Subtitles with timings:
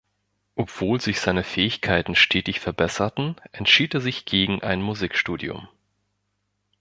[0.55, 5.67] Obwohl sich seine Fähigkeiten stetig verbesserten, entschied er sich gegen ein Musikstudium.